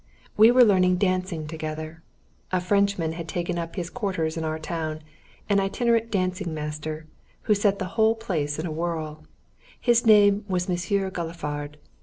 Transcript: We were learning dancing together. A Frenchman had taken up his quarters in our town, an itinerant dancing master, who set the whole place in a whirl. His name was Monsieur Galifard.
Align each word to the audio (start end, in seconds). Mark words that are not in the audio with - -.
We 0.35 0.49
were 0.49 0.63
learning 0.63 0.95
dancing 0.97 1.45
together. 1.45 2.01
A 2.51 2.59
Frenchman 2.59 3.11
had 3.11 3.27
taken 3.27 3.59
up 3.59 3.75
his 3.75 3.91
quarters 3.91 4.35
in 4.35 4.43
our 4.43 4.57
town, 4.57 5.03
an 5.47 5.59
itinerant 5.59 6.09
dancing 6.09 6.55
master, 6.55 7.05
who 7.43 7.53
set 7.53 7.77
the 7.77 7.85
whole 7.93 8.15
place 8.15 8.57
in 8.57 8.65
a 8.65 8.71
whirl. 8.71 9.25
His 9.79 10.03
name 10.03 10.43
was 10.47 10.67
Monsieur 10.67 11.11
Galifard. 11.11 11.77